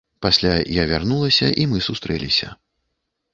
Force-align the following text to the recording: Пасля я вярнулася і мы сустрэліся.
Пасля 0.25 0.53
я 0.81 0.85
вярнулася 0.91 1.51
і 1.65 1.67
мы 1.75 1.83
сустрэліся. 1.89 2.47